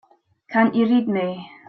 [0.49, 1.47] Can't you read me?